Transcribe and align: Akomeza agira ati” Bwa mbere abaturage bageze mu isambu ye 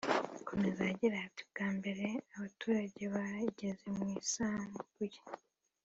Akomeza 0.39 0.79
agira 0.91 1.15
ati” 1.27 1.43
Bwa 1.49 1.67
mbere 1.77 2.05
abaturage 2.35 3.01
bageze 3.13 3.85
mu 3.97 4.07
isambu 4.21 4.77
ye 5.11 5.21